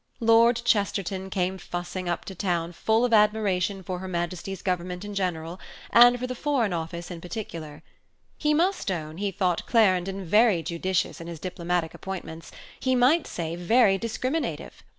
Lord 0.19 0.59
Chesterton 0.65 1.29
came 1.29 1.59
fussing 1.59 2.09
up 2.09 2.25
to 2.25 2.33
town 2.33 2.71
full 2.71 3.05
of 3.05 3.13
admiration 3.13 3.83
for 3.83 3.99
her 3.99 4.07
Majesty's 4.07 4.63
Government 4.63 5.05
in 5.05 5.13
general, 5.13 5.59
and 5.91 6.17
for 6.19 6.25
the 6.25 6.33
Foreign 6.33 6.73
Office 6.73 7.11
in 7.11 7.21
particular; 7.21 7.83
he 8.35 8.51
must 8.51 8.89
own 8.89 9.17
he 9.19 9.29
thought 9.29 9.67
Clarendon 9.67 10.25
very 10.25 10.63
judicious 10.63 11.21
in 11.21 11.27
his 11.27 11.39
diplomatic 11.39 11.93
appointments, 11.93 12.49
he 12.79 12.95
might 12.95 13.27
say 13.27 13.55
very 13.55 13.99
discriminative. 13.99 14.81